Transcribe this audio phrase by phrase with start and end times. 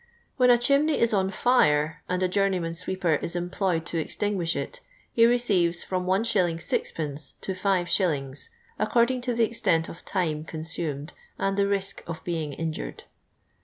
[0.35, 4.79] When a chimney is on fire and a j«)urueyman sweeper is employed to extinguish it,
[5.13, 6.23] he receives from 1*.
[6.23, 7.35] G(/.
[7.41, 13.03] to 5a according to the extent of time consumed and the risk of being injured.